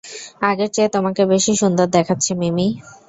আগের 0.41 0.69
চেয়ে 0.71 0.93
তোমাকে 0.95 1.21
বেশি 1.31 1.51
সুন্দর 1.55 1.87
দেখাচ্ছে, 1.95 2.31
মিমি। 2.35 2.67